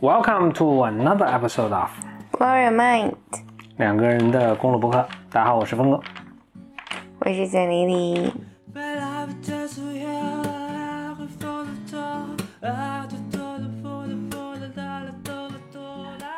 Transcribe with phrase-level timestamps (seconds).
[0.00, 1.90] Welcome to another episode of
[2.32, 3.14] Blow your mind，
[3.76, 5.06] 两个人的公路博客。
[5.30, 6.00] 大家好，我是峰哥。
[7.20, 8.32] 我是简丽丽。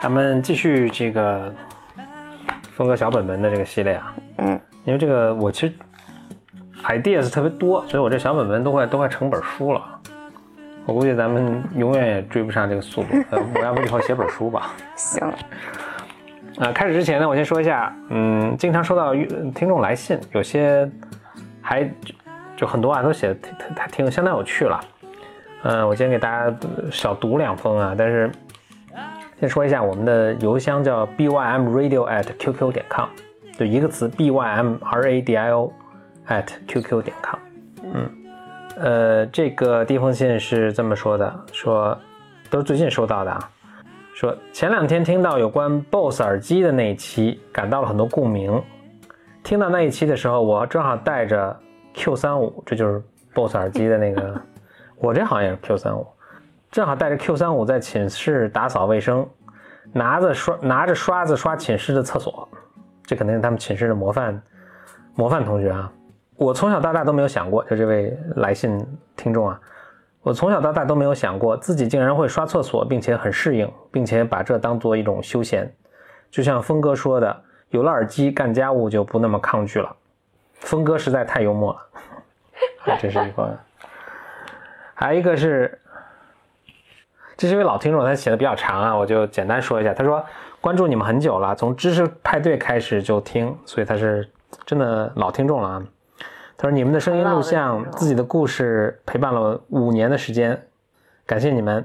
[0.03, 1.55] 咱们继续这个
[2.77, 5.73] 峰哥小本本的这个系列啊，嗯，因为这个我其实
[6.85, 9.83] ideas 特别多，所以我这小本本都快都快成本书了。
[10.87, 13.09] 我估计咱们永远也追不上这个速度。
[13.31, 14.71] 呃我要不以后写本书吧？
[14.95, 15.27] 行，
[16.59, 19.15] 啊，开始之前呢，我先说一下，嗯，经常收到
[19.55, 20.87] 听众来信，有些
[21.63, 22.15] 还就
[22.57, 24.81] 就很多啊，都写的挺挺挺相当有趣了。
[25.63, 26.55] 嗯，我先给大家
[26.91, 28.31] 小读两封啊，但是
[29.41, 33.09] 先说一下，我们的邮箱叫 bymradio at qq 点 com，
[33.59, 35.71] 就一个词 bymradio
[36.29, 37.41] at qq 点 com。
[37.83, 38.11] 嗯，
[38.77, 41.99] 呃，这个第一封信是这么说的，说
[42.51, 43.51] 都是最近收到的啊。
[44.15, 48.63] 说前两天听到有关 BOSS 耳机的那一期，感到了很多共鸣。
[49.43, 51.55] 听到那一期的时候，我正好带着
[51.95, 53.03] Q 3 5这就是
[53.35, 54.41] BOSS 耳机的那个，
[54.99, 56.07] 我这好像也是 Q 3 5
[56.71, 59.29] 正好带着 Q 3 5在寝室打扫卫生，
[59.93, 62.49] 拿着刷拿着刷子刷寝室的厕所，
[63.05, 64.43] 这肯定是他们寝室的模范
[65.15, 65.93] 模范同学啊。
[66.37, 68.79] 我从小到大都没有想过，就这位来信
[69.17, 69.61] 听众啊。
[70.23, 75.71] 我从小到大都没有想过自己竟然会刷厕所，并且很适应，并且把这当做一种休闲。
[76.31, 79.95] 就像峰哥说的，有了耳机干家务就不那么抗拒了。
[80.55, 83.55] 峰哥实在太幽默了，这是一个。
[84.95, 85.79] 还有一个是，
[87.37, 89.93] 这是一位老听众，他写的比较长啊，我就简单说一下。
[89.93, 90.25] 他说
[90.61, 94.27] 关注你们很久了，从知识派对开始就听，所以他是
[94.65, 95.83] 真的老听众了啊。
[96.65, 100.59] 他说：“你们的声音录像，自己的故事陪伴了五年的时间，
[101.27, 101.85] 感谢你们。”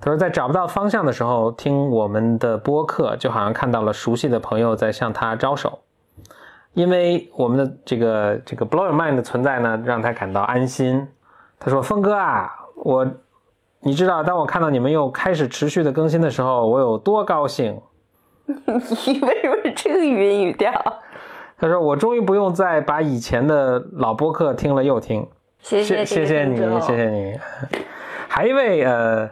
[0.00, 5.78] 他说：“在找不到方向的时候，听我们的播客，就好像看到了熟悉的朋友在向他招手。
[6.72, 11.06] 因为我们的这个这个 Blow Your Mind 的存在呢，让他感到安心。”
[11.60, 13.06] 他说：“峰哥啊，我，
[13.80, 17.78] 你知道，当我看到你们又开始持续的更新的时候，我有多高兴。
[19.06, 20.72] ”你为什么是这个语音语调？
[21.62, 25.24] 他说：“我终于不用再把以前的老播客听了又听。”
[25.62, 27.38] 谢谢谢谢你，谢谢你。
[28.26, 29.30] 还一位呃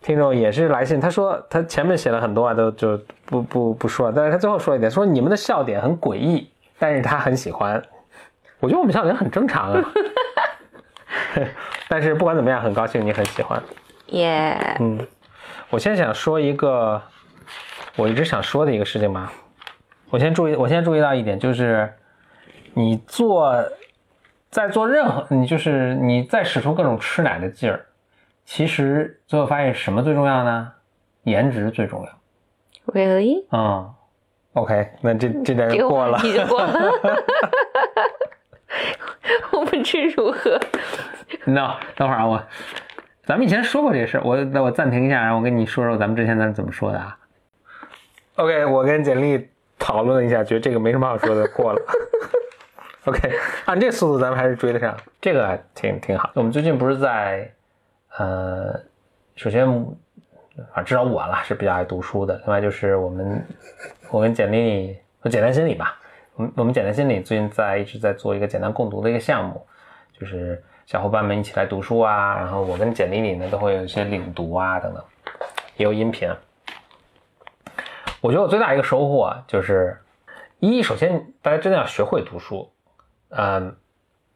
[0.00, 2.96] 听众也是来信，他说他前面写了很多啊，都就
[3.26, 6.48] 不不不说了，但是他最后说一点，说你们的笑点很诡异，
[6.78, 7.82] 但是他很喜欢。
[8.60, 9.84] 我觉得我们笑点很正常啊，
[11.90, 13.60] 但是不管怎么样，很高兴你很喜欢。
[14.10, 15.04] 耶，嗯，
[15.70, 17.02] 我先想说一个
[17.96, 19.32] 我一直想说的一个事情吧。
[20.14, 21.92] 我先注意，我先注意到一点，就是
[22.72, 23.52] 你做
[24.48, 27.84] 在做任何，你就是你在使出各种吃奶的劲儿，
[28.44, 30.72] 其实最后发现什么最重要呢？
[31.24, 32.92] 颜值最重要。
[32.94, 33.44] Really？
[33.50, 33.92] 嗯
[34.52, 36.22] ，OK，那这这点这个就过了话。
[36.22, 36.80] 题就过了。
[39.50, 40.60] 我不知如何。
[41.44, 42.40] no，等会儿啊，我
[43.24, 47.18] 咱们以前说过这事儿，我那我暂停一下，然后我跟你说说咱们之前咱是怎么说的啊。
[48.36, 49.48] OK，我跟简历
[49.84, 51.82] 讨论了一下，觉得这个没什么好说的，过了。
[53.04, 53.20] OK，
[53.66, 56.30] 按这速度咱们还是追得上，这个挺挺好。
[56.32, 57.52] 我们最近不是在，
[58.16, 58.80] 呃，
[59.36, 59.68] 首先，
[60.72, 63.46] 啊，至少我啦是比较爱读书的，另外就是我们，
[64.10, 64.96] 我跟简历，
[65.30, 65.98] 简单心理吧，
[66.34, 69.66] 我们我们简单心理最近在一直在做一个简单共读的一个项目，
[70.18, 75.04] 就是小伙伴们一起来读书啊，然后我跟简历里呢都会有一些领读啊等等，
[75.76, 76.34] 也有音频。
[78.24, 80.00] 我觉得我最大一个收获啊，就是
[80.58, 82.66] 一，首先大家真的要学会读书，
[83.28, 83.76] 嗯，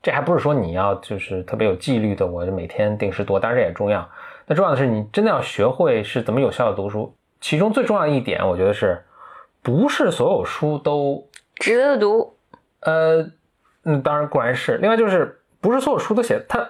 [0.03, 4.07] 这还不是说你要就是特别有纪律的，我就每天定时读，当然这也重要。
[4.45, 7.17] 那重要的是你真的要学会是怎么有效的读书。
[7.41, 9.03] 其中最重要的一点，我觉得是，
[9.63, 12.37] 不是所有书都值得读。
[12.81, 13.27] 呃，
[13.85, 14.77] 嗯，当然固然是。
[14.77, 16.69] 另外就是，不是所有书都写它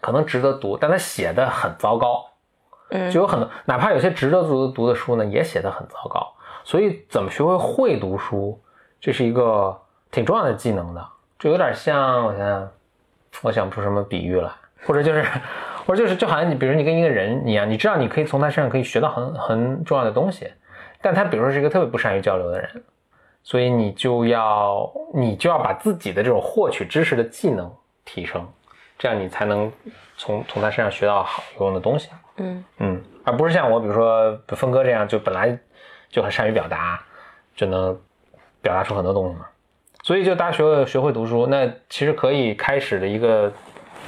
[0.00, 2.26] 可能值得读，但它写的很糟糕。
[2.90, 6.26] 嗯就有很多，哪怕有些值得读读的书呢，也写得很糟糕。
[6.62, 8.60] 所以，怎么学会会读书，
[9.00, 9.76] 这是一个
[10.10, 11.04] 挺重要的技能的。
[11.38, 12.70] 就有点像，我想想，
[13.42, 14.50] 我想不出什么比喻来，
[14.84, 15.24] 或者就是，
[15.86, 20.52] 或者就是，就好像你，比如你跟一个人一样，你知道你可以从他身上可以学到很很重要的东西，
[21.00, 22.84] 但他比如说是一个特别不善于交流的人，
[23.42, 27.72] 所以你就要你就要把自己的这种获取知识的技能
[28.04, 28.46] 提升，
[28.98, 29.72] 这样你才能
[30.18, 32.10] 从从他身上学到好有用的东西。
[32.40, 35.56] 嗯嗯，而不是像我，比如说峰哥这样，就本来
[36.08, 37.00] 就很善于表达，
[37.54, 37.96] 就能
[38.62, 39.46] 表达出很多东西嘛。
[40.02, 43.52] 所以就大家学会学会读书，那其实可以开始的一个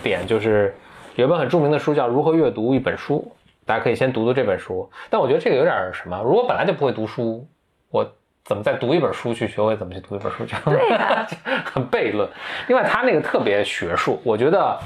[0.02, 0.74] 点就是
[1.16, 3.30] 有一本很著名的书叫《如何阅读一本书》，
[3.66, 4.90] 大家可以先读读这本书。
[5.10, 7.46] 但我觉得这个有点什么，如果本来就不会读书，
[7.90, 8.10] 我
[8.44, 10.46] 怎么再读一本书去学会怎么去读一本书？
[10.46, 11.26] 这样
[11.66, 12.26] 很悖论。
[12.68, 14.78] 另外，他那个特别学术，我觉得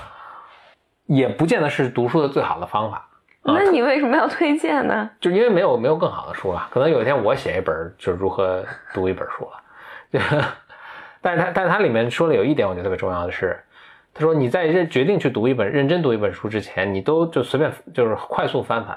[1.06, 3.08] 也不见得是读书的最好的方法。
[3.46, 5.08] 那你为什么要推荐呢？
[5.20, 9.60] 就因为没有没有更好的书了，可能有一天我写一本就是如何读一本书了，
[10.12, 10.18] 就，
[11.20, 13.58] 但是他但是他里面说的有一点我觉得特别重要的是，
[14.14, 18.96] 他说你在认决定去读一本认真读一本书之前，你都就随便就是快速翻翻，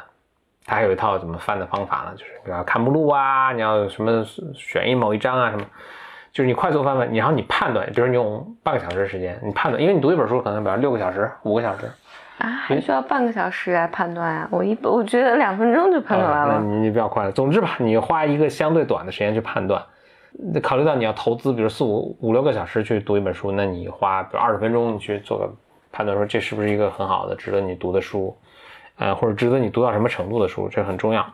[0.65, 4.25] 他还有一套怎么翻的方法呢，就是比如要看目录啊，你要有什么
[4.55, 5.65] 选一某一章啊什么，
[6.31, 11.91] 就是你快速翻翻，然后你判断，比如你用半个小时时间，你判断，因为你读一本书可能比如六个小时、五个小时，
[12.39, 14.47] 啊，还需要半个小时来判断啊！
[14.49, 16.59] 我一我觉得两分钟就判断完了。
[16.61, 17.31] 你你比较快了。
[17.31, 19.83] 总之吧，你花一个相对短的时间去判断，
[20.63, 25.53] 考虑到你要投资，比如四五五六个小时去读一本书，那你花比如二十分钟你去做个
[25.91, 28.33] 判断，说这是不是一个很好的值得你读的书，
[28.97, 31.25] 呃，或者值得你读到什么程度的书，这很重要。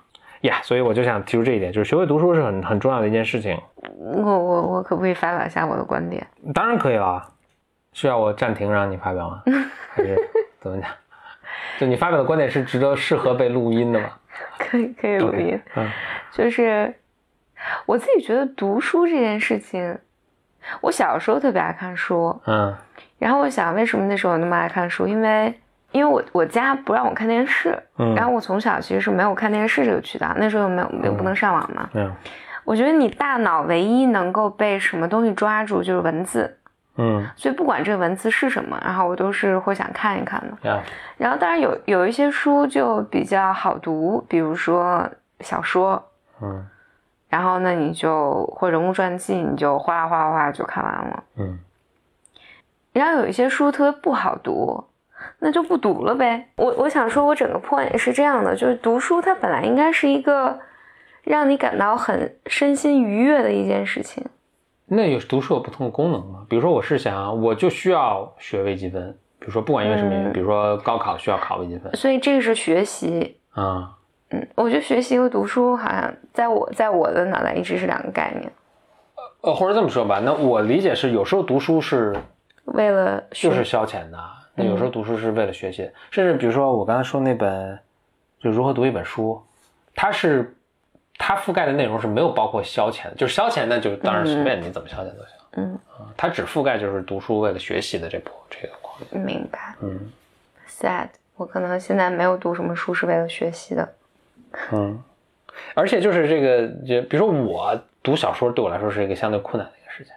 [0.42, 3.60] 呀、所以我就想提出这一点，就是学会读书是很很重要的一件事情。
[4.00, 6.26] 我我我可不可以发表一下我的观点？
[6.54, 7.24] 当然可以了，
[7.94, 9.42] 需要我暂停让你发表吗？
[9.90, 10.16] 还是
[10.66, 10.90] 怎么讲？
[11.80, 14.10] 就你发表的观点是值得适合被录音的吗？
[14.58, 15.60] 可以可以录音。
[15.76, 15.90] 嗯
[16.32, 16.94] 就是
[17.86, 19.98] 我自己觉得读书这件事情，
[20.82, 22.76] 我小时候特别爱看书，嗯
[23.18, 25.54] 然后我想为什么那时候我那么爱看书，因为
[25.92, 31.90] 因为我我家不让我看电视，嗯，然后我从小其实是没有看电视这个渠道，那时候又没有没有不能上网嘛。
[31.94, 32.14] 嗯
[32.66, 36.58] 我觉得你大脑唯一能够被什么东西抓住就是文字，
[36.98, 40.70] 嗯所以不管这个文字是什么，然后我都是会想看一看的。
[40.70, 40.82] 呀
[41.18, 45.10] 然后当然有有一些书就比较好读，比如说
[45.42, 46.04] 小说，
[46.42, 46.66] 嗯
[47.28, 51.24] 然后呢你就或人物传记，你就哗啦哗啦哗啦就看完了。
[51.38, 51.60] 嗯
[52.94, 54.82] 然后有一些书特别不好读，
[55.40, 56.48] 那就不读了呗。
[56.56, 60.58] 我我想说，我整个 point 是这样的，就是读书它本来应该是一个
[61.24, 64.26] 让你感到很身心愉悦的一件事情。
[64.88, 66.46] 那有读书有不同的功能吗？
[66.48, 73.38] 比如说，我是想，我就需要学微积分，比如说不管因为什么原因，嗯比如说高考需要考微积分所以这个是学习。
[73.52, 73.98] 啊、
[74.30, 78.52] 嗯，我觉得学习和读书好像在我在我的脑袋一直是两个概念。
[79.42, 82.16] 呃，或者这么说吧，那我理解是，有时候读书是
[82.66, 84.20] 为了就是消遣的，
[84.56, 87.80] 那有时候读书是为了学习，甚至比如说我刚才说那本
[88.40, 89.42] 就如何读一本书，
[89.96, 90.56] 它是
[91.18, 95.80] 它覆盖的内容是没有包括消遣的，就是消遣那就当然随便你怎么消遣都行，嗯。
[95.98, 99.74] 啊，它只覆盖就是读书为了学习的这部这个框架，明白。
[99.82, 100.12] 嗯
[100.68, 101.08] ，sad。
[101.38, 103.94] 我可能现在没有读什么书是为了学习的。
[104.72, 105.04] 嗯，
[105.74, 110.14] 而且就是这个，就比如说我读小说对我来说是一个相对困难的一个事情，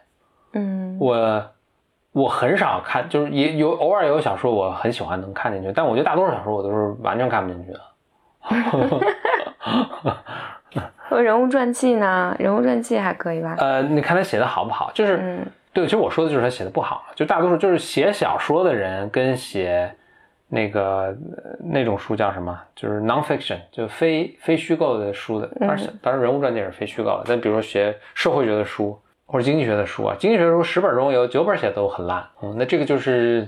[0.53, 0.97] 嗯。
[1.01, 1.51] 我
[2.13, 7.81] 我很少看，就是也有偶尔有小说我很喜欢能看进去，但我觉得大多数小说我都是完全看不进去的。
[11.09, 12.37] 和人物传记呢？
[12.39, 13.57] 人物传记还可以吧？
[13.59, 14.91] 呃，你看他写的好不好？
[14.93, 19.91] 就是，嗯对，其实我说的就是他写的不好，就大多数就是写小说的人跟写
[20.49, 33.47] 那个呃那种书叫什么，就是 nonfiction，就非非虚构的书的，当然当然人物传记也是非虚构的，但比如说学社会学的书或者经济学的书啊，经济学的书十本中有九本写的都很烂，嗯，那这个就是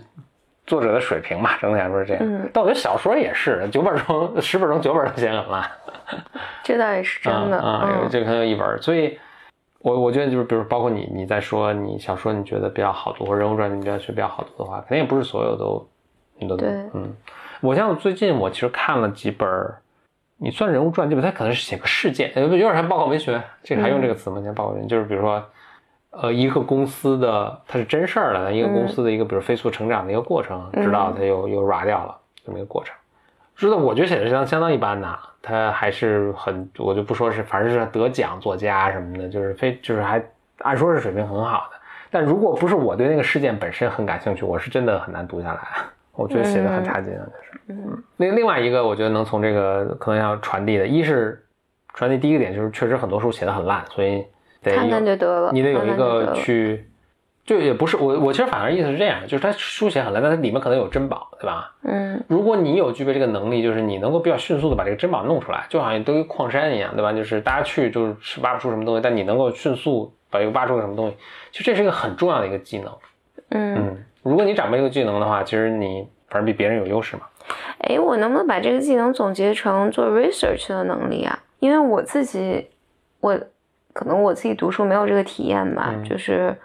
[0.70, 2.22] 作者的水平嘛，整体来说是这样。
[2.24, 5.68] 嗯但我觉得小说也是，九本中十本中九本都写得很烂。
[6.62, 7.58] 这倒也是真的。
[7.58, 9.18] 啊，这可能有一本，所以
[9.80, 15.84] 我我觉得就是，比如包括你你在说你小说你觉得比较好读，或者人物传记你觉得是比较好读的话，肯定也不是所有都
[16.38, 17.12] 你都读对嗯，
[17.60, 19.48] 我像最近我其实看了几本，
[20.38, 24.40] 你算人物传记吧，它可能是写个事件，有有点像报告文学，这个还用这个词吗？
[24.44, 25.44] 像报告文学，就是比如说。
[26.10, 32.94] 呃，一个公司的它是真事儿了，一个公司的一个比如飞速成长的一个过程，嗯直到它又又 ra 掉了这么一个过程。
[33.54, 40.22] 知道我觉得写的是相相当一般呐，他还是很，我就不说是，反正是得奖作家什么的，就是非就是还
[40.58, 41.78] 按说是水平很好的。
[42.10, 45.60] 但如果不是我对那个事件本身很感兴趣，我是真的很难读下来。
[46.12, 47.60] 我觉得写的很差劲啊，就是。
[47.68, 51.46] 嗯另另外一个，我觉得能从这个可能要传递的，一是
[51.94, 54.24] 传递第一个点就是确实很多书写的很烂，所以
[54.62, 55.50] 得看看就得了。
[55.52, 56.86] 你得有一个去，
[57.44, 61.72] 就也不是我我其实反而意思是这样，就是它书写很烂，但它里面可能有珍宝，对吧？
[61.82, 67.12] 嗯如果你有具备这个能力，就是你能够比较迅速的把这个珍宝弄出来，就好像都跟矿山一样，对吧？
[67.12, 71.16] 就是大家去就是挖不出什么东西，但你能够迅速把这个挖出个什么东西，
[71.50, 72.92] 其实这是一个很重要的一个技能。
[73.48, 73.74] 嗯。
[73.76, 77.22] 嗯，如果你掌握这个技能的话，其实你反正比别人有优势嘛。
[77.78, 81.36] 哎，我能不能把这个技能总结成做 research 的能力啊？
[81.58, 82.68] 因为我自己，
[83.20, 83.36] 我
[83.92, 86.04] 可能我自己读书没有这个体验吧，嗯。
[86.04, 86.56] 就是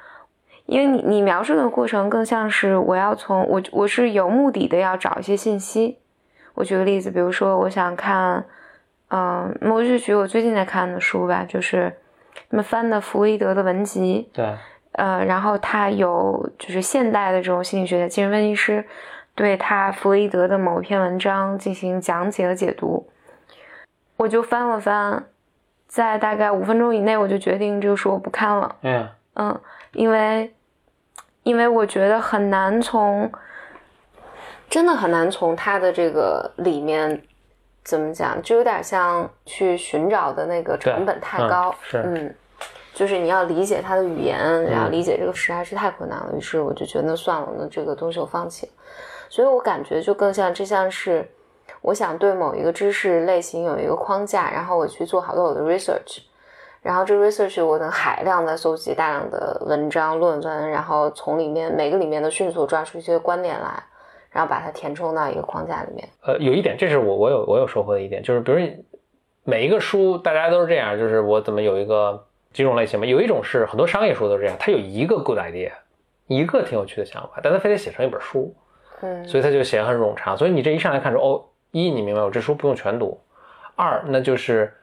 [0.65, 5.99] 因为你你描述的过程更像是我要从我我是有目的的要找一些信息。
[6.53, 8.43] 我举个例子，比如说我想看，
[9.09, 11.93] 嗯，我就举我最近在看的书吧，就是
[12.49, 14.55] 他们翻的弗洛伊德的文集，对，
[14.93, 18.85] 呃，然后他有就是现代的这种心理学的精神分析师
[19.35, 23.05] 对他弗洛伊德的某一篇文章进行讲解和解读，
[24.15, 25.25] 我就翻了翻，
[25.95, 28.75] 在大概五分钟以内，我就决定这个书我不看了。
[28.81, 29.61] 嗯嗯，
[29.93, 30.53] 因为
[31.43, 33.31] 因为我觉得很难从，
[34.69, 37.23] 真的很难从他的这个里面
[37.81, 41.73] 怎么讲，就有点像去寻找的那个成本太高。
[41.81, 42.35] 是，嗯，
[42.93, 46.33] 就是你要理解他的语言，然后理解这个实在是太困难了。
[46.35, 48.71] 于是我就觉得算了，那这个东西我放弃了。
[49.29, 51.25] 所以我感觉就更像，这像是
[51.85, 56.23] 我想对某一个知识类型有一个框架，然后我去做好多我的 research。
[56.81, 63.83] 然后这个 research 我能海量的搜集大量的文章论文，然后从里面每个里面都迅速抓出一些观点来，
[64.31, 66.07] 然后把它填充到一个框架里面。
[66.23, 68.59] 呃，有一点，这是我我有我有收获的一点，就是比如
[69.43, 75.71] 每一个书大家都是这样，就是我怎么有一个几种类型嘛，有一种是很多商业书都是这样，它有一个 good idea，
[76.27, 78.55] 一个挺有趣的想法，但它非得写成一本书，
[79.01, 80.35] 嗯，所以它就写很冗长。
[80.37, 81.43] 所以你这一上来看说，哦，
[81.83, 83.19] 一你明白我这书不用全读，
[83.75, 84.73] 二那就是。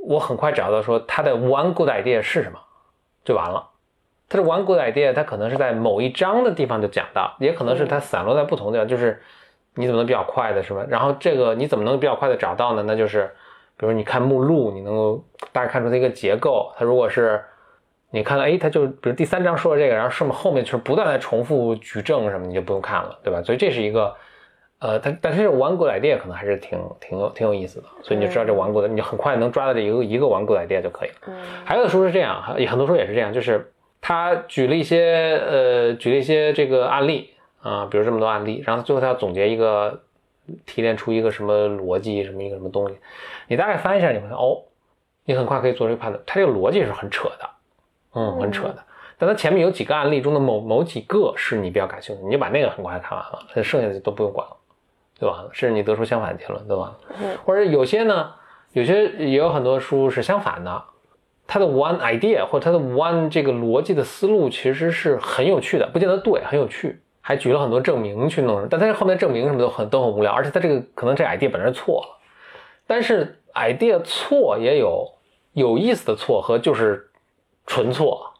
[0.00, 2.58] 我很快找到说他的 one good idea 是什么，
[3.24, 3.68] 就完了。
[4.28, 8.86] 他的 one good idea，他可能是在某一章的地方就讲到，也可能是他散落在不同的地方。
[8.86, 9.20] 就是
[9.74, 10.86] 你怎么能比较快的是吧？
[10.88, 12.84] 然后这个你怎么能比较快的找到呢？
[12.86, 13.28] 那就是
[13.76, 16.72] 比如你看目录，你能够大概看出它一个结构。
[16.78, 17.44] 它如果是
[18.10, 23.42] 你看到哎，它就比如第三章说的这个，然后是不后面就是不断的重复举证什么，你就不用看了，对吧？
[23.42, 24.14] 所以这是一个。
[24.80, 31.14] 呃，但但是这 one good idea 可能还是挺挺有挺有意思的，所以你就知道这 one good，你就很快能抓到这一个一个 one good idea 就可以了。
[31.26, 37.30] 嗯，还有的书是这样，很很多书也是这样，就是他举了一些呃举了一些这个案例
[37.60, 40.00] 啊，比如这么多案例，然后最后他要总结一个
[40.64, 42.96] 提炼出一个什么逻辑，什么一个什么东西，
[43.48, 44.62] 你大概翻一下，你会哦，
[45.24, 47.50] 你很快可以做这个判断，他这个逻辑是很扯的，
[48.14, 48.78] 嗯，很扯的，
[49.18, 54.54] 但他前面有几个案例中的某某几个是你比较感兴趣，你就把那个很快看完了，剩下的就都不用管了。
[55.18, 55.44] 对吧？
[55.52, 56.96] 甚至你得出相反的结论，对吧？
[57.20, 57.36] 嗯。
[57.44, 58.30] 或者有些呢，
[58.72, 60.82] 有些也有很多书是相反的，
[61.46, 68.66] 它的 one idea 或者它的 one 这个逻辑的思路其实是很有趣的，不见得对，很有趣，还举了很多证明去弄。
[68.68, 72.18] 但它后面证明什么都很都很无聊，而且它这个可能这 idea 本身错了。
[72.86, 75.04] 但是 idea 错也有
[75.52, 77.10] 有意思的错和就是
[77.66, 78.32] 纯错，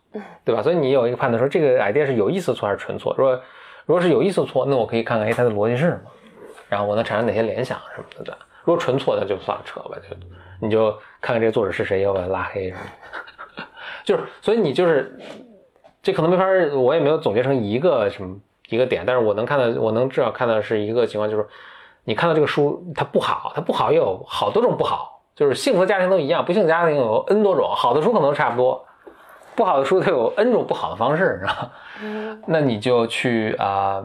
[0.45, 0.63] 对吧？
[0.63, 3.15] 所以你有一个判断说这个 idea 是有意思的错还是纯错。
[3.19, 3.41] 如果
[3.85, 6.11] 如果是有意思的错，那我可以看看，哎，它的逻辑是什么？
[6.69, 8.25] 然后我能产生哪些联想什么的？
[8.25, 8.35] 对，
[8.65, 10.17] 如果纯错，的就算了，扯吧，就
[10.61, 12.81] 你就看看这个作者是谁，要把他拉黑什么
[13.57, 13.65] 的。
[14.05, 15.19] 就是，所以你就是，
[16.03, 16.45] 这可能没法，
[16.77, 18.37] 我也没有总结成一个什么
[18.69, 21.47] 一个点，但是我能看到，我能至少看到是一个情况，就是
[22.05, 28.85] 你看到这个书它不好，它不好也有好多种不好，就是幸福的家庭都一样，不幸的家庭有 N 多种，好的书可能差不多，
[29.55, 31.71] 不好的书它有 N 种不好的方式，知道吗？
[32.03, 34.03] 嗯，那你就去啊，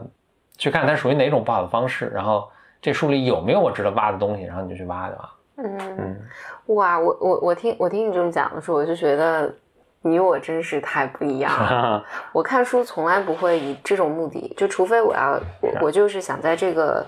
[0.58, 2.48] 去看它属于哪种不好的方式，然后。
[2.82, 4.44] 这书里有没有我值得挖的东西？
[4.44, 5.34] 然后你就去挖去吧。
[5.56, 6.20] 嗯嗯，
[6.74, 9.50] 哇，我我我听我听你这么讲的时候，我就觉得
[10.02, 12.04] 你我真是太不一样了。
[12.30, 17.02] 我看书从来不会以这种目的，就除非我要我我就是想在这个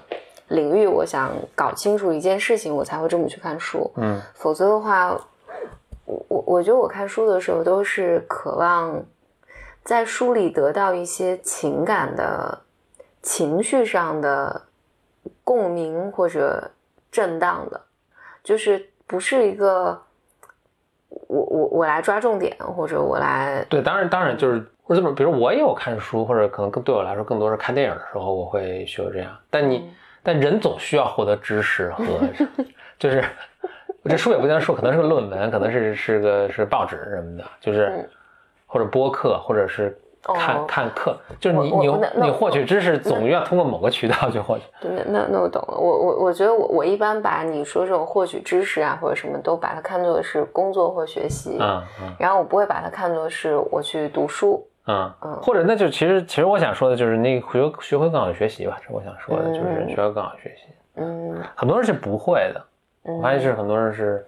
[0.49, 3.93] 领域，我想搞清楚一件事情，我才会这么去看书。
[3.97, 5.11] 嗯，否则的话，
[6.07, 8.99] 我我我觉得我看书的时候都是渴望
[9.85, 12.59] 在书里得到一些情感的
[13.27, 14.63] 情绪上的。
[15.43, 16.69] 共鸣或者
[17.11, 17.81] 震荡的，
[18.43, 20.01] 就是不是一个
[21.09, 29.37] 我我我来抓重点，或者我来对，当然当然就是或者这么，比如我也有看书，或者可能更对我来说更多是看电影的时候，我会需要这样。
[29.49, 29.89] 但你
[30.23, 32.05] 但人总需要获得知识和
[32.99, 33.25] 就是
[34.05, 38.09] 这书也不能说，可能是个论文，可能是是个是报纸什么的，就是
[38.67, 39.97] 或者播客，或者是。
[40.35, 44.65] 看看课，就是你你你获取知识 总要通过某个渠道去获取。
[44.81, 45.79] 对，那那我懂了。
[45.79, 60.65] 我我我觉得我我一般把你说这种获取知识啊或者什么都把它看作是工作或学习，嗯嗯，然后我不会把它看作是我去读书，嗯嗯，或者那就其实其实我想说的就是那学学会更好的学习吧，这我想说的就是学会更好的学习。
[60.97, 62.63] 嗯，很多人是不会的，
[63.03, 64.27] 我发现是很多人是。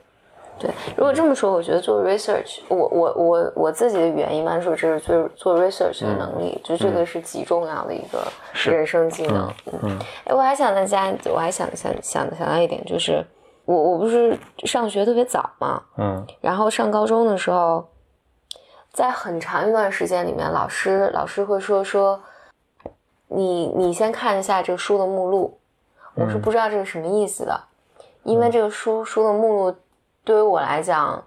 [0.58, 8.26] 对，如果这么说，我觉得做 research，我我我我自己的语言一般说这是做做 research 的能力，就这个是极重要的一个
[8.64, 9.48] 人生技能。
[9.82, 13.24] 嗯，哎，我还想再加，我还想想想想到一点，就是
[13.64, 17.86] 我我不是上学特别早嘛，嗯，然后上高中的时候，
[18.92, 22.20] 在很长一段时间里面，老师老师会说说，
[23.28, 25.56] 你你先看一下这个书的目录，
[26.14, 27.60] 我是不知道这个什么意思的，
[28.24, 29.74] 因为这个书书的目录
[30.28, 31.24] 对于我来讲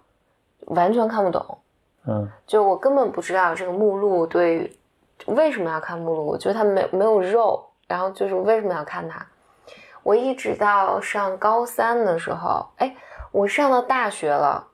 [0.67, 1.57] 完全看不懂，
[2.05, 2.29] 嗯。
[2.45, 4.77] 就我根本不知道这个目录对于
[5.25, 9.25] 为什么要看目录，我觉得它没没有肉，然后就是为什么要看它，
[10.03, 12.95] 我一直到上高三的时候，哎，
[13.31, 14.67] 我上到大学了，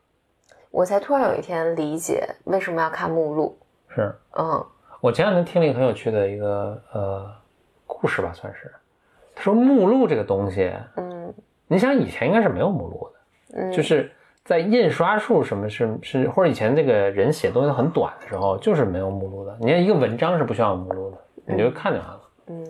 [0.71, 3.57] 我才突然有一天理解为什么要看目录，
[3.87, 4.13] 是。
[4.37, 4.65] 嗯。
[4.99, 7.31] 我前两天听了一个很有趣的一个呃
[7.85, 8.69] 故事吧，算是。
[9.33, 11.33] 他说目录这个东西，嗯。
[11.67, 14.11] 你想以前应该是没有目录的，嗯，就是
[14.47, 19.57] 在印刷术什么是是或者以前这个人写东西很短的时候，就是没有目录的。
[19.59, 21.17] 你看一个文章是不需要有目录的，
[21.53, 22.21] 你就看就完了。
[22.47, 22.65] 嗯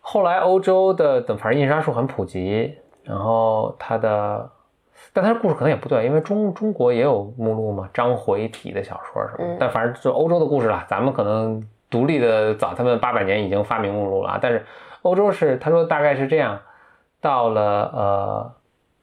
[0.00, 4.50] 后来欧洲的等反正印刷术很普及，然后它的，
[5.14, 9.54] 但它的故事可能也不对，因为中中国也有目录嘛，章回体的小说什么。
[9.54, 14.66] 嗯但反正就欧洲的故事啦，咱们可能独立的早，他们八百年已经发明目录了啊，但是
[15.00, 16.58] 欧洲是他说大概是这样，
[17.20, 18.52] 到了呃，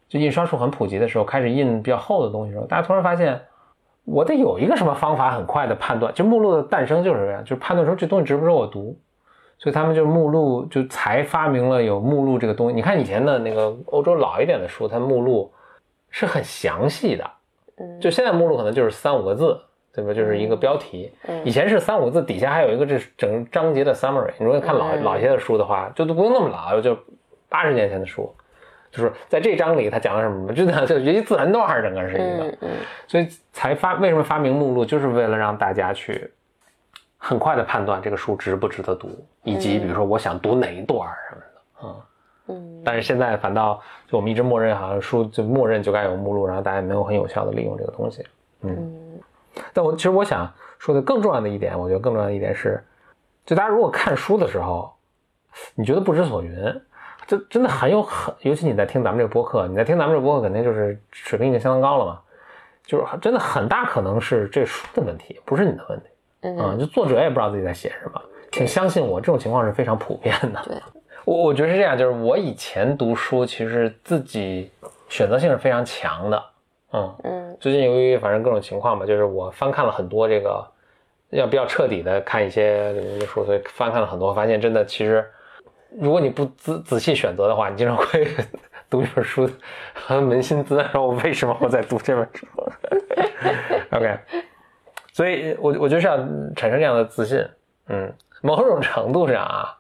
[0.08, 3.42] 就印刷术很普及的时候，开始印比较厚的东西的时候，大家突然发现。
[4.08, 8.96] 我得有一个什么方法，很快的判断，就目录的诞生就是这样，就是判断说这东西值不值我读，
[9.58, 12.76] 所以他们就目录就才发明了有目录这个东西。
[12.76, 15.52] 你看以前的那个欧洲老一点的书，它目录
[16.12, 17.32] 是很详细的，
[17.78, 19.60] 嗯，就现在目录可能就是三五个字，
[19.92, 20.14] 对吧？
[20.14, 21.12] 就是一个标题。
[21.28, 24.34] 嗯以前是三五个字，底下还有一个这整章节的 summary。
[24.38, 26.96] 你如果看老嗯老一些的书的话，就都不用那么老，就
[27.50, 28.32] 八十年前的书，
[28.96, 32.48] 就是在这章里他讲了什么，真的就一自然段儿，整个是一个。
[32.48, 32.70] 嗯嗯
[33.08, 36.32] 所以才发为什么发明目录，就是为了让大家去
[37.18, 39.10] 很快的判断这个书值不值得读，
[39.44, 41.62] 以及比如说我想读哪一段儿什么的。
[41.84, 42.02] 嗯，
[42.48, 48.26] 嗯，但是现在反倒就我们一直默认好像书就默认就该有目录，然后大家也没有很有效的利用这个东西。
[48.62, 49.20] 嗯
[49.74, 52.84] 但我其实我想说的更重要的一点，我觉得更重要的一点是，
[53.46, 54.94] 就大家如果看书的时候，
[55.76, 56.82] 你觉得不知所云，
[57.28, 62.20] 这真的很有很，尤其你在听咱们这个播客，你在听咱们这个播客，肯定就是水平已经相当高了嘛，
[62.86, 66.06] 就是真的很大可能是这书的问题，不是你的问题
[66.62, 68.22] 啊、嗯，就作者也不知道自己在写什么，
[68.52, 70.62] 请相信我，这种情况是非常普遍的。
[70.66, 70.78] 对，
[71.26, 74.72] 我我觉得是这样，就是我以前读书其实自己
[75.10, 76.44] 选择性是非常强的，
[76.94, 77.16] 嗯。
[77.24, 80.64] 嗯最近由于反正各种情况吧，就是我翻看了很多这个，
[81.30, 85.26] 要比较彻底的看一些这个书，所以翻看了很多，发现真的其实，
[86.00, 88.28] 如果你不仔仔细选择的话，你经常会
[88.90, 89.50] 读一本书，
[89.94, 92.46] 很扪心自问，我为什么我在读这本书？
[93.92, 94.18] OK，
[95.12, 96.18] 所以我我就是要
[96.56, 97.46] 产生这样的自信，
[97.88, 99.78] 嗯，某种程度上啊，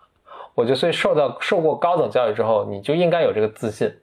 [0.54, 3.93] 我觉得所以受到受过高等教育之后，你就应该有这个自信。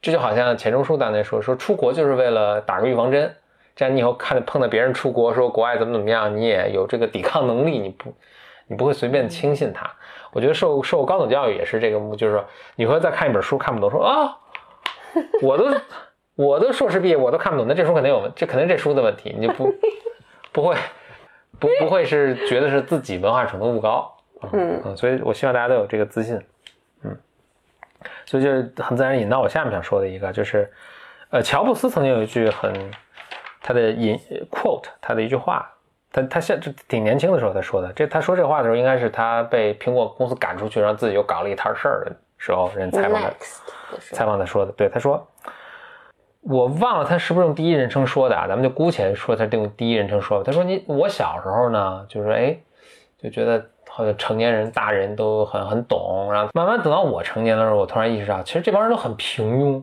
[0.00, 3.34] 这就好像钱钟书当年说，说出国就是为了打个预防针，
[3.74, 8.14] 这样你以后看碰到别人出国说国外怎么怎么样，你也有这个抵抗能力，你不
[8.68, 9.90] 你不会随便轻信他。
[10.30, 12.44] 我觉得受受高等教育也是这个目，就是说
[12.76, 14.36] 你会再看一本书看不懂，说啊，
[15.42, 15.74] 我都
[16.36, 19.74] 我都硕士毕业，我都看不懂，那这书肯定有问，这肯定这书的问题，你就不
[20.52, 20.76] 不会
[21.58, 24.14] 不不会是觉得是自己文化程度不高，
[24.52, 26.36] 嗯嗯，所以我希望大家都有这个自信。
[27.02, 27.16] 嗯
[28.26, 30.70] 所以就是很自然引到我下面想说的一个，就是，
[31.30, 32.72] 呃，乔布斯曾经有一句很
[33.60, 34.16] 他的引
[34.50, 35.68] quote 他的一句话，
[36.10, 43.30] 他他现这挺年轻的时候他说的，这他说这话的时候应该是他被苹果公司赶出去，然后自己又搞了一摊事儿的时候，人采访他
[44.12, 45.26] 采访他说的，对他说，
[46.40, 50.44] 我忘了他是不是用第一人称说的啊，咱们就姑且说他用第一人称说吧。
[50.46, 52.56] 他说你我小时候呢，就是哎，
[53.20, 59.82] 就觉得好像成年人大人都很很懂，然后慢慢等到我成年的时候，我突然意识到，其实这帮人都很平庸。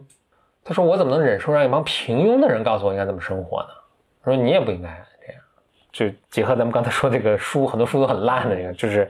[0.63, 3.69] 他说我怎么能忍受让一帮平庸的人告诉我应该怎么生活呢？
[4.23, 4.89] 他说你也不应该。
[5.95, 9.09] 就结合咱们刚才说这个书，很多书都很烂的这个，就是。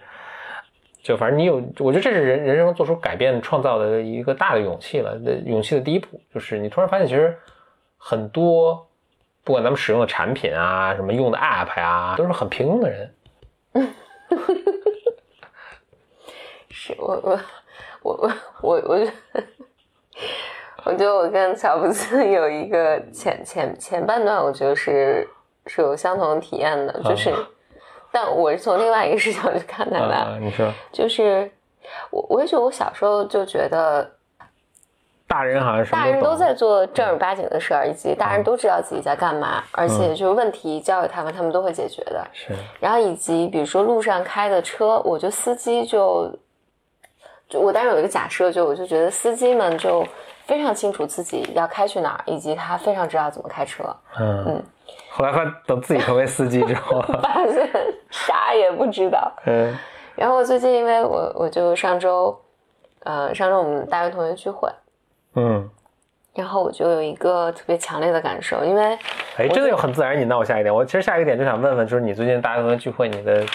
[1.06, 5.16] 就反正你有，我觉得这是人人生做出改变、创造的一个大的勇气了。
[5.46, 7.38] 勇气的第一步，就是你突然发现，其实
[7.96, 8.88] 很多
[9.44, 13.14] 不管咱们使用的产品啊，什么用的 app 呀、都是很平庸的人。
[16.72, 17.40] 是我我
[18.02, 18.32] 我我
[18.64, 19.08] 我我，
[20.86, 25.30] 我觉得我跟乔布斯有一个前前前半段，我觉得是
[25.68, 27.34] 是有相同体验的，就是，
[28.12, 30.72] 但我是从另外一个视角去看待的，啊，你说。
[30.92, 31.52] 就是
[32.12, 34.10] 我我也觉得我小时候就觉得
[35.28, 42.26] 大人好像是大人都在做正儿八经的事儿，以及大人都知道自己在干嘛，而且就是问题交给他们，他们都会解决的。
[42.32, 42.54] 是。
[42.80, 46.32] 然后以及比如说路上开的车，我觉得司机就，
[47.50, 50.06] 就我当时有一个假设，就我就觉得司机们就
[50.46, 53.84] 非常清楚自己要开去哪儿，以及他非常知道怎么开车。
[54.20, 54.64] 嗯
[55.16, 57.70] 后来发等自己成为司机之后， 发现
[58.10, 59.32] 啥也不知道。
[59.46, 59.74] 嗯
[60.16, 62.38] 然后最近因为我我就上周，
[63.04, 64.70] 呃，上周我们大学同学聚会，
[65.36, 65.70] 嗯，
[66.34, 68.98] 然后我就有一个特别强烈的感受，因为
[69.38, 70.74] 哎，这个又很自然引到我下一点。
[70.74, 73.48] 我其实下一个点就想问问，就是你最近大学同学聚会，你的体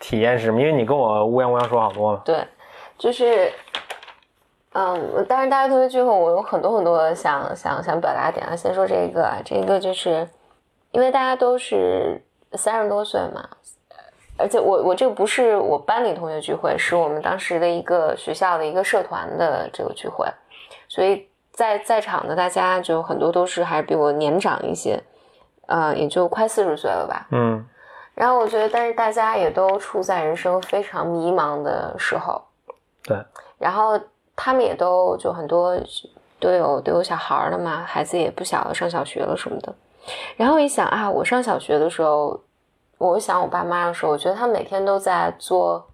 [0.00, 0.60] 体验是什么？
[0.60, 2.22] 因为你跟我乌泱乌泱说好多了。
[2.24, 2.44] 对，
[2.98, 3.52] 就是，
[4.72, 8.56] 嗯，当然大学同学聚会，我有很多很多想想想表达的点啊。
[8.56, 10.28] 先说这个啊，这个就是
[10.90, 12.22] 因为大家都是
[12.52, 13.48] 三十多岁嘛，
[14.36, 20.26] 而且我我这个不是我班里同学聚会，是我们当时的一个学校的一个社团的这个聚会，
[20.88, 24.98] 所以在在场的大家就很多都是还是比我年长一些，
[25.66, 27.26] 呃，也就快四十岁了吧。
[27.32, 27.64] 嗯
[28.14, 32.42] 然后我觉得，但是大家也都处在人生非常迷茫的时候，
[33.04, 33.16] 对，
[33.58, 33.96] 然后
[34.34, 35.78] 他们也都就很多
[36.40, 39.72] 都有都有小孩了嘛，孩子也不小了，上小学了什么的。
[40.36, 42.40] 然后一想啊，我上小学的时候，
[42.98, 45.86] 我想我爸妈的时候，我觉得他们每天都在做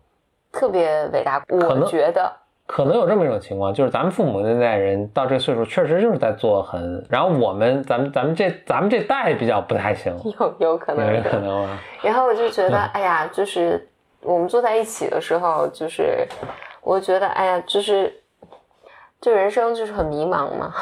[0.53, 2.33] 特别伟大，我觉得
[2.67, 11.79] 可能有这么一种情况，就是咱们父母那代人到这岁数，确实就是在做很，然后我们咱们咱们这咱们这代比较不太行，有有可能有可能啊。
[12.03, 13.87] 然后我就觉得，哎呀，就是
[14.23, 16.27] 我们坐在一起的时候，就是
[16.81, 18.23] 我觉得，哎呀，就是
[19.21, 20.75] 就人生就是很迷茫嘛，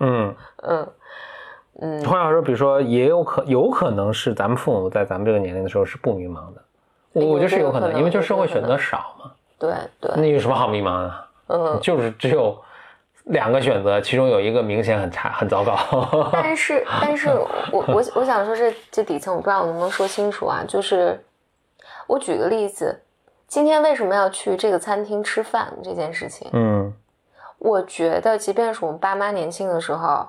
[0.00, 0.34] 嗯，
[0.68, 0.92] 嗯
[1.80, 6.62] 嗯，换句话说，比如说，也有可有可能是咱们父母在咱们这个年龄的时候是不迷茫的，
[7.12, 9.30] 我我觉得是有可能，因为就是社会选择少嘛。
[9.58, 11.24] 对对，那有什么好迷茫的？
[11.48, 12.58] 嗯，就是只有
[13.24, 15.76] 两个选择，其中有一个明显很差、很糟糕。
[16.32, 17.28] 但是但是
[17.72, 21.22] 我我我想说这这底层，我不知道我能不能说清楚啊，就是
[22.06, 23.00] 我举个例子，
[23.46, 26.92] 今天为什么要去这个餐厅吃饭这件事情，嗯。
[27.58, 30.26] 我觉得即便是我们爸妈年轻的时候，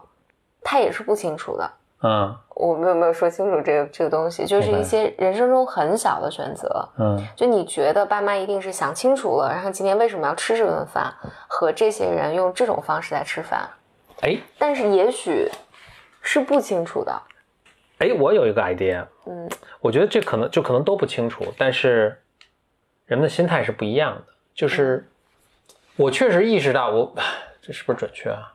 [0.61, 1.71] 他也是不清楚的。
[2.03, 4.43] 嗯我没有没有说清楚这个这个东西？
[4.45, 11.13] 就是一些人生中很小的选择，嗯就你觉得爸妈一定是想清楚了，然后今天为什么要吃这顿饭，
[11.47, 13.69] 和这些人用这种方式来吃饭，
[14.21, 15.47] 哎但是也许
[16.21, 17.21] 是不清楚的。
[17.99, 19.47] 哎，我有一个 idea，嗯
[19.79, 22.19] 我觉得这可能就可能都不清楚，但是
[23.05, 24.23] 人们的心态是不一样的。
[24.55, 25.07] 就是
[25.95, 27.13] 我确实意识到我，
[27.61, 28.53] 这是不是准确啊？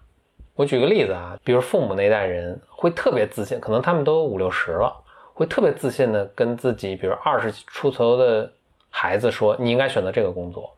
[0.56, 4.92] 我举个例子啊，比如父母那代人会特别自信，可能他们都五六十了，
[5.34, 8.50] 会特别自信的跟自己，比如二十出头的
[8.90, 10.74] 孩子说：“你应该选择这个工作。”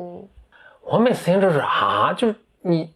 [0.00, 0.26] 嗯
[0.82, 2.90] 我每次听就是啊，就是你，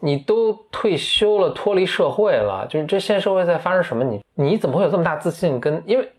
[0.00, 4.02] 你都退休了，脱离社会了，就是这现在社会在发生什么？
[4.02, 5.60] 你你怎么会有这么大自信？
[5.60, 6.10] 跟因为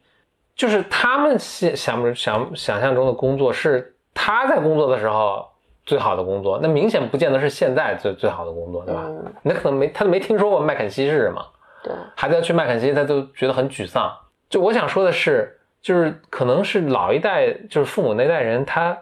[0.55, 5.45] 就是他们想想不想想象中的工作是他在工作的时候
[5.89, 9.01] 最好的工作，那明显不见得是现在最最好的工作，对吧？
[9.07, 11.43] 嗯，那可能没他都没听说过麦肯锡是什么，
[11.83, 14.15] 对，孩子要去麦肯锡，他都觉得很沮丧。
[14.47, 18.95] 就我想说的是，就是可能是老一代，就是父母那代人，他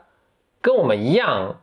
[0.62, 1.54] 跟我们一样，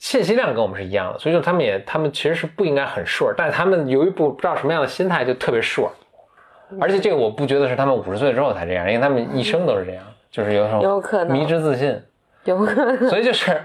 [0.00, 5.90] 信息量跟我们是一样的，所以就他们也，他们其实是不应该很 sure，但他们由于不不知道什么样的心态，就特别 sure。
[6.80, 12.02] 而且这个我不觉得是他们五十岁之后才这样，因为他们一生都是这样，就是有一种有可能迷之自信。
[12.44, 13.08] 有可能。
[13.08, 13.62] 所以就是，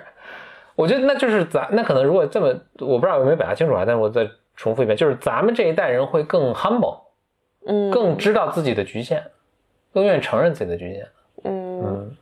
[0.77, 2.47] 我觉得那就是咱那可能如果这么，
[2.79, 6.99] 我不知道有没有表达清楚啊，但是我再重复一遍，就是咱们这一代人会更 humble，
[7.65, 9.23] 嗯，更知道自己的局限，
[9.91, 11.07] 更愿意承认自己的局限。
[11.45, 12.17] 嗯，嗯，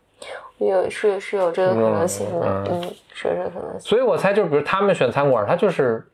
[0.60, 3.82] 有是是有这个可能性的，嗯嗯，是有这个可能性。
[3.82, 6.08] 所以我猜就是，比如他们选餐馆，他就是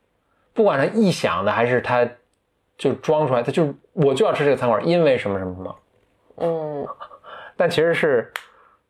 [0.54, 2.10] 不管是臆想的还是他
[2.76, 5.76] 就装出来，他就是我就要吃这个餐馆，因为什么什么什么。
[6.38, 6.88] 嗯
[7.56, 8.34] 但其实是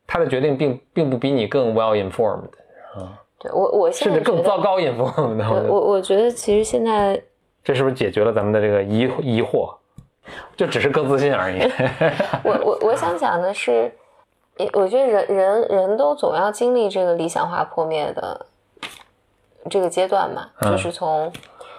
[0.07, 2.47] 他的决定并并不比你更 well informed，
[3.41, 5.49] 对我我现甚至更在觉得糟糕 informed 的。
[5.49, 7.19] 我我我我觉得其实现在
[7.63, 9.73] 这是不是解决了咱们的这个疑疑惑？
[10.55, 11.59] 就只是更自信而已。
[12.45, 13.91] 我我我想讲的是，
[14.57, 18.45] 诶我觉得人人人都总要经历这个理想化破灭的
[19.69, 21.31] 这个阶段嘛，嗯就是从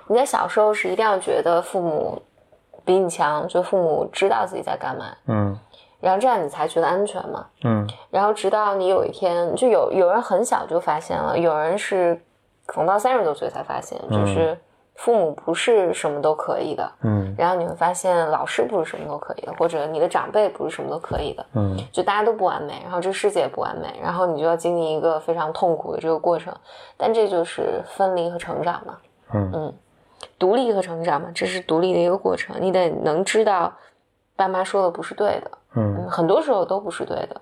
[0.09, 2.21] 你在小时候是一定要觉得父母
[2.85, 5.59] 比你强，就父母知道自己在干嘛，嗯
[6.03, 7.47] 然后这样你才觉得安全嘛。
[7.65, 12.21] 嗯然后直到你有一天，就有有人很小就发现了，有人是
[12.67, 14.59] 可能到三十多岁才发现，就是
[14.97, 16.93] 父母不是什么都可以的。
[17.03, 26.55] 嗯然后你会发现老师不是什么都可以的，或者你的长辈不是什么都可以的，嗯就大家都不完美，然后这世界也不完美，然后你就要经历一个非常痛苦的这个过程。
[26.99, 28.99] 但这就是分离和成长嘛，
[29.33, 29.73] 嗯
[30.39, 32.55] 独立和成长嘛，这是独立的一个过程。
[32.61, 33.73] 你得能知道
[34.37, 37.41] 爸妈说的不是对的，嗯嗯，很多时候都不是对的。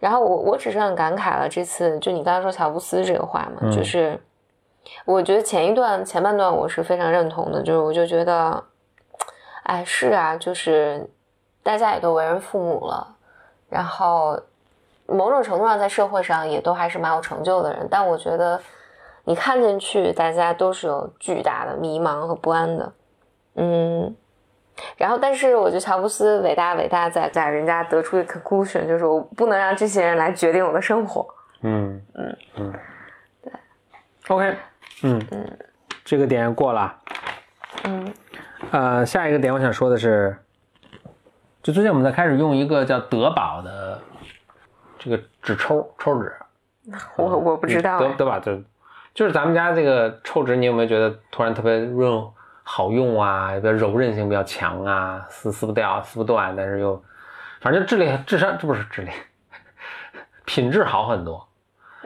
[0.00, 4.16] 然后我我只是很感慨了，这次就你刚才说乔布斯这个话嘛，嗯就是
[5.04, 8.62] 我觉得前一段前半段我是非常认同的，就是我就觉得，
[9.64, 11.04] 哎，是啊，就是
[11.64, 13.16] 大家也都为人父母了，
[13.68, 14.38] 然后
[15.06, 18.60] 某种程度上在社会上也都还是蛮有成就的人，但我觉得
[19.24, 22.92] 你看进去，大家都是有巨大的迷茫和不安的，
[23.56, 24.16] 嗯。
[24.96, 31.26] 然后，但是我觉得乔布斯伟大，伟大在在人家得出的 conclusion 就是我不能让这些人来决定我的生活。
[31.62, 32.72] 嗯嗯嗯，
[33.42, 33.52] 对
[34.28, 34.56] ，OK，
[35.02, 35.58] 嗯嗯
[36.04, 36.96] 这个点过了。
[37.84, 38.12] 嗯
[38.70, 40.36] 呃，下一个点我想说的是，
[41.62, 44.00] 就最近我们在开始用一个叫德宝的
[44.98, 46.32] 这个纸抽抽纸，
[47.16, 48.60] 我我不知道哎德德宝就
[49.14, 52.12] 就是咱们家这个抽纸，你有没有觉得突然特别润
[52.70, 53.54] 好用啊？
[53.54, 57.02] 比较柔韧性比较强啊，撕撕不掉、撕不断，但是又
[57.62, 59.10] 反正质力智商这不是质力，
[60.44, 61.48] 品质好很多。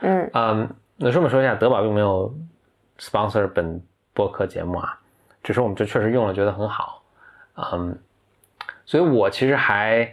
[0.03, 2.33] 嗯嗯，那顺便说一下，德宝并没有
[3.01, 3.83] sponsor 本
[4.15, 4.97] 播客节目啊，
[5.43, 7.03] 只是我们这确实用了，觉得很好。
[7.57, 7.99] 嗯，
[8.87, 10.09] 所以我其实还，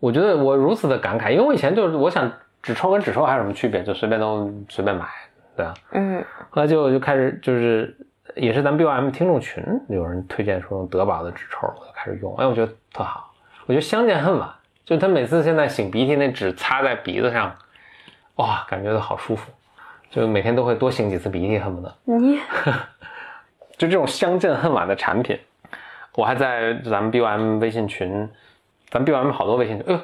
[0.00, 2.30] 我觉得我如此的感慨，因为我以前就是我想
[2.62, 5.06] 纸抽跟纸抽还有什么区别，就随便都随便买，
[5.56, 5.72] 对啊。
[5.92, 7.96] 嗯后来就就开始就是
[8.38, 13.32] 也是咱们 BOM 听众群有人推荐说用德宝的纸抽，我就开始用，哎，我觉得特好，
[13.66, 14.48] 我觉得相见恨晚，
[14.84, 17.54] 就他每次现在擤鼻涕那纸擦在鼻子上，
[18.36, 19.50] 哇，感觉都好舒服，
[20.10, 21.94] 就每天都会多擤几次鼻涕，恨不得。
[22.04, 22.40] 你
[23.76, 25.38] 就这种相见恨晚的产品，
[26.14, 28.28] 我还在咱们 BOM 微信群，
[28.88, 30.00] 咱们 BOM 好多微信群，哎呦，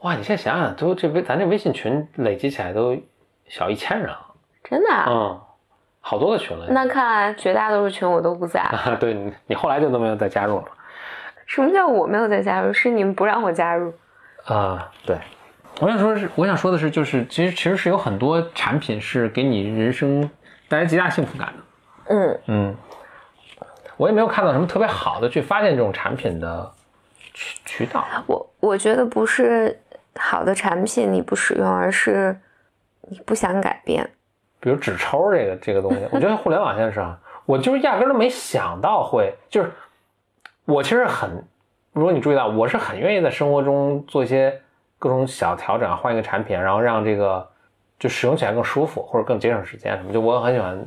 [0.00, 2.96] 哇，你现在想想，都这微咱这微信群累积起来都
[3.48, 4.18] 小一千人了，
[4.62, 5.06] 真的啊？
[5.08, 5.40] 嗯，
[6.08, 6.66] 好多的群了。
[6.70, 8.62] 那看来绝大多数群我都不在。
[8.72, 10.64] 啊，对你，你后来就都没有再加入了。
[11.44, 12.72] 什么叫我没有再加入？
[12.72, 13.92] 是你们不让我加入？
[14.46, 15.18] 啊、对，
[15.82, 20.30] 我想说是，我想说的是，就是其实其实是有很多产品是给你人生
[20.66, 22.14] 带来极大幸福感的。
[22.14, 22.76] 嗯嗯，
[23.98, 26.72] 我也没有看到什么特别好的去发现这种产品的
[27.34, 28.02] 渠渠道。
[28.26, 29.78] 我我觉得不是
[30.16, 32.34] 好的产品你不使用，而是
[33.10, 34.08] 你不想改变。
[34.60, 37.16] 比如纸抽这个这个东西，我觉得互联网现在
[37.46, 39.70] 我就是压根儿都没想到会，就是
[40.66, 41.30] 我其实很，
[41.92, 44.60] 如果你注意到，我是很愿意在生活中做一些
[44.98, 47.48] 各种小调整，换一个产品，然后让这个
[47.98, 50.12] 就使用起来更舒服，或者更节省时间什么。
[50.12, 50.78] 就我很喜欢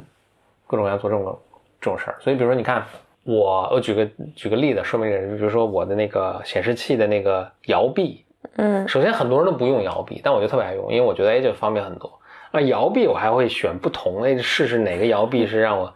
[0.67, 1.39] 各种各样做这种
[1.79, 2.17] 这种事儿。
[2.19, 2.85] 所以比如说，你看
[3.23, 4.05] 我我举个
[4.35, 8.23] 举个例子说明这个，比如说我的那个显示器的那个摇臂，
[8.57, 12.11] 嗯首先很多人都不用摇臂，但我就特别爱用，因为我觉得哎就方便很多。
[12.51, 15.87] 那摇臂我还会选不同的，试试哪个摇臂是让我，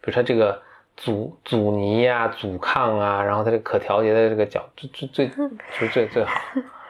[0.00, 0.62] 比如说这个
[0.96, 6.40] 阻阻尼呀、阻抗啊，然后它这可调节的这个角最最最就是最最好。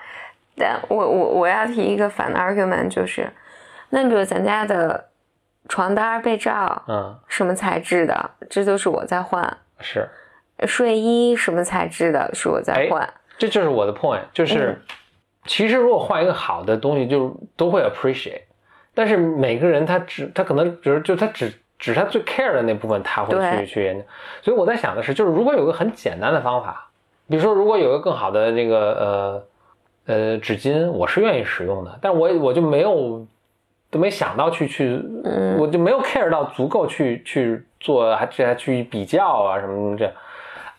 [0.58, 3.30] 但我我我要提一个反 argument，就是，
[3.90, 5.04] 那比如咱家的
[5.68, 9.56] 床单、被罩，嗯，什么材质的，这都是我在换。
[9.80, 10.08] 是，
[10.66, 13.06] 睡衣什么材质的，是我在哎换。
[13.36, 14.80] 这就是我的 point，就是、
[15.44, 18.40] 其实如果换一个好的东西，就都会 appreciate，
[18.96, 24.04] 但是每个人他只他可能比如就他只只是他最 care 的那部分他会去去研究，
[24.40, 26.88] 所以我在想的是，就是如果有个很简单的方法，
[27.28, 29.44] 比如说如果有个更好的那个
[30.06, 33.26] 呃呃纸巾，我是愿意使用的，但我我就没有
[33.90, 35.58] 都没想到去去，嗯。
[35.58, 40.10] 我就没有 care 到足够去去做，还这还去比较啊什么什么这，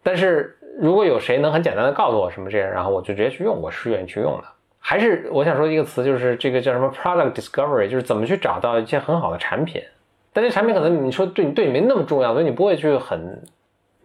[0.02, 4.44] 但是如果有谁能很简单的告诉我什么这样，然后我就直接去用，我是愿意去用的。
[4.90, 9.84] 还是我想说一个词，就是这个叫什么 product discovery，就是怎么去找到一些很好的产品。
[10.32, 13.44] 但这产品可能你说对你对你没那么重要，所以你不会去很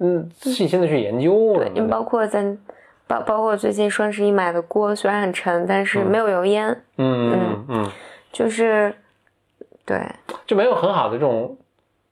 [0.00, 1.86] 嗯细心的去研究什么的。
[1.86, 2.44] 包括在
[3.06, 7.90] 包包括最近双十一买的锅，虽然很沉，但是没有油烟，嗯嗯嗯，
[8.32, 8.92] 就是
[9.86, 10.04] 对
[10.48, 11.56] 就没有很好的这种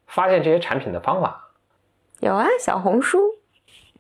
[0.07, 1.49] 发现这些产品的方法。
[2.21, 3.19] 有啊，小红书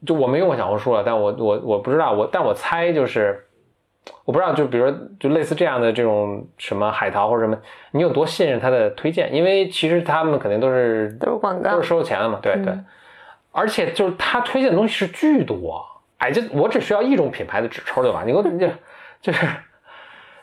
[0.06, 3.44] 就我没用过小红书了，但我我我不知道，我但我猜就是，
[4.24, 7.58] 我不知道，就比如说就类似这样的这种什么海淘或者什么，
[7.90, 9.34] 你有多信任他的推荐？
[9.34, 12.72] 因为其实他们肯定都是都是广告都是，收钱的嘛，对对，
[13.52, 15.84] 而且就是他推荐的东西是巨多，
[16.18, 18.50] 哎，这我只需要一种品牌的纸抽就完，你给我这
[19.20, 19.46] 就是。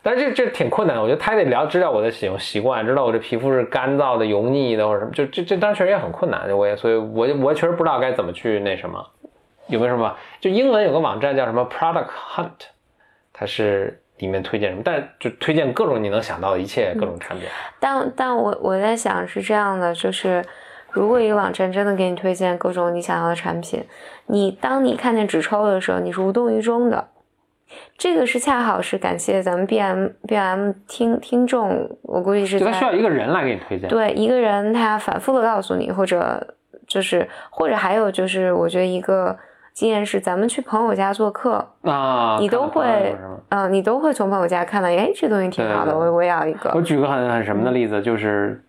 [0.03, 9.05] 但是这这挺困难的，我觉得他得了知道我的使用习惯，知道我这皮肤是干燥的、油腻的或者什么，就这这当然确实也很困难，我也所以我我确实不知道该怎么去那什么，
[9.67, 10.15] 有没有什么？
[10.39, 12.67] 就英文有个网站叫什么 Product Hunt，
[13.37, 17.47] 它是里面推荐什么，但是就推荐各种你能想到的一切各种产品。
[17.79, 20.43] 但但我我在想是这样的，就是
[20.91, 23.83] 如果一个网站真的给你推荐各种你想要的产品，
[24.25, 27.09] 你当你看见纸抽的时候，你是无动于衷的。
[27.97, 33.89] 这个是恰好是感谢咱们 B M B M 听听众，我估计是就它需要一个人来给你推荐。
[33.89, 36.55] 对一个人他反复的告诉你，或者
[36.87, 39.37] 就是或者还有就是，我觉得一个
[39.77, 43.15] 经验是，咱们去朋友家做客，啊，你都会
[43.49, 46.81] 嗯、你都会从朋友家看到，哎，这东西挺好的，对对我我也要一个我。
[46.81, 48.59] 举个很很什么的例子，就是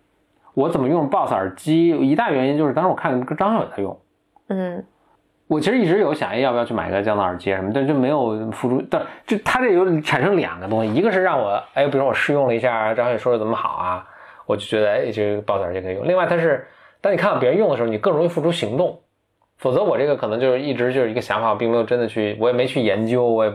[0.53, 3.99] 我怎么用 BOSS 耳机，一大原因就是当时我看张小伟在用。
[4.49, 4.85] 嗯
[5.47, 8.79] 我其实一直有想，哎，要不要去买个降噪耳机什么，但就没有付出。
[8.87, 14.05] 但就他这有产生两个东西，一个是让我，哎，比如我试用了一下，张小雨说的怎么好啊，
[14.45, 16.07] 我就觉得，哎，这个 BOSS 耳机可以用。
[16.07, 16.67] 另外，它是
[17.01, 18.95] 当你看到别人用的时候，你更容易付出行动。
[19.59, 23.53] 否则我这个可能就是一直就是一个想法，我并没有真的去，我也没去研究，我也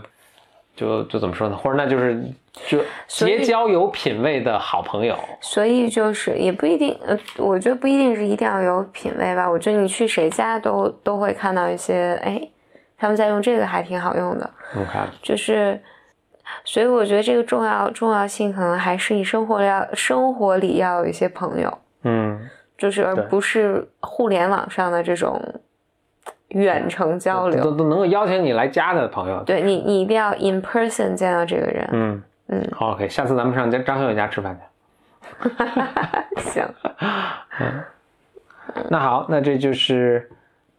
[0.76, 1.56] 就就怎么说呢？
[1.56, 2.22] 或者那就是
[2.66, 5.16] 就结交有品位的好朋友。
[5.40, 9.50] 所以就是也不一定，呃，我觉得不一定是一定要有品位吧。
[9.50, 12.40] 我觉得你去谁家都都会看到一些，哎，
[12.98, 15.80] 他们在用这个还挺好用的，OK，，就是，
[16.64, 25.40] 所以我觉得这个重要重要性可能还是你生活要生活里要有一些朋友，嗯，就是而不是互联网上的这种
[26.54, 27.62] 远程交流。
[27.62, 29.42] 都都能够邀请你来家的朋友。
[29.44, 31.88] 对你，你一定要 in person 见到这个人。
[31.92, 34.62] 嗯嗯，，OK，下次咱们上张张小伟家吃饭去。
[36.50, 36.64] 行，
[37.60, 37.84] 嗯
[38.90, 40.30] 那好，那这就是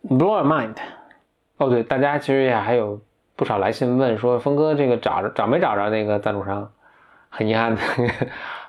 [0.03, 0.75] Blow Your Mind。
[1.57, 2.99] 哦，对，大家其实也还有
[3.35, 6.69] 不少来信问说，峰哥这个找着找没找着那个赞助商？
[7.29, 7.81] 很遗憾的，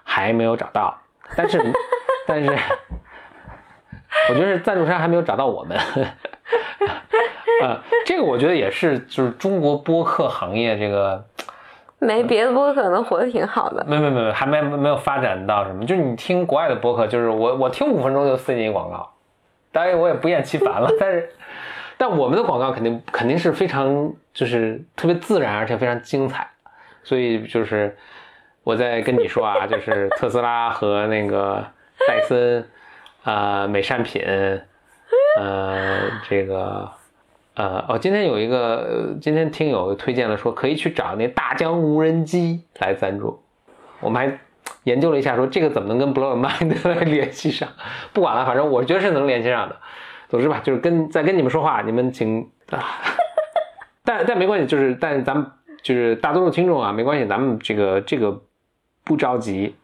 [0.03, 0.97] 还没有找到。
[1.37, 1.61] 但是，
[2.27, 2.51] 但是，
[4.31, 5.79] 我觉得是赞助商还没有找到我们。
[7.63, 11.25] 呃，这个我觉得也是，就是中国播客行业这个
[11.99, 13.85] 没别的播客可能活得挺好的。
[13.89, 15.87] 没没没没，还没没有发展到什么。
[15.87, 19.11] 就是你听国外的播客，就是我我听五分钟就塞进一广告，
[19.73, 21.31] 当然我也不厌其烦了，但是
[21.97, 26.47] 但我们的广告肯定肯定是非常就是特别自然，而且非常精彩。
[27.03, 27.97] 所以就是
[28.63, 31.65] 我在跟你说啊，就是特斯拉和那个
[32.07, 32.69] 戴森，
[33.25, 34.23] 呃，美善品，
[35.41, 36.87] 呃，这个。
[37.57, 43.43] 呃哦，今天有一个，今天听友推荐了说可以去找那大疆无人机来赞助，
[44.01, 44.39] 我们还
[44.85, 47.67] 研究了一下，说这个怎么能跟 Blow Your Mind 联系上？
[48.13, 49.77] 不管了，反正我觉得是能联系上的。
[50.29, 52.85] 总之吧，就是跟在跟你们说话，你们请啊，
[54.05, 55.47] 但但没关系，就是但咱们
[55.83, 58.39] 就是大多数听众啊，没关系，咱们这个这个
[59.03, 59.75] 不着急，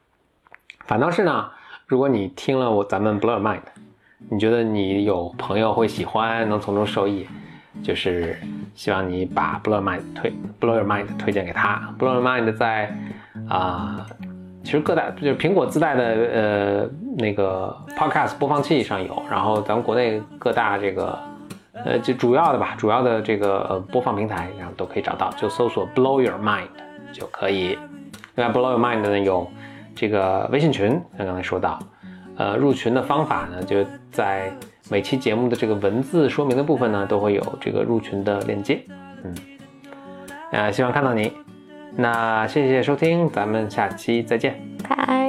[0.85, 1.49] 反倒是呢，
[1.87, 3.63] 如果你听了我咱们 Blow Your Mind，
[4.31, 7.27] 你觉得你有朋友会喜欢，能从中受益。
[7.83, 8.37] 就是
[8.75, 11.95] 希望你把 Blow Your Mind 推 Blow Your Mind 推荐给他。
[11.99, 12.93] Blow Your Mind 在
[13.49, 14.07] 啊、
[14.63, 21.19] 其实各大就是苹果自带的呃那个 Podcast 播放器上有，然后咱们国内各大这个
[21.73, 26.69] 呃就主要的吧，主要的这个呃播放平台然后都可以找到，就搜索 Blow Your Mind
[27.13, 27.79] 就可以。
[28.37, 29.51] 另外 Blow Your Mind 呢有
[29.95, 31.79] 这个微信群，像刚才说到，
[32.37, 34.53] 呃入群的方法呢就在。
[34.93, 38.79] 每期节目的这个文字说明的部分呢，都会有这个入群的链接。
[39.25, 39.35] 嗯，
[40.51, 41.33] 呃，希望看到你。
[41.97, 44.61] 那谢谢收听，咱们下期再见。
[44.87, 45.22] 拜。